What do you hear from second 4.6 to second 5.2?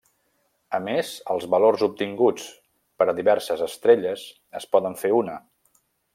es poden fer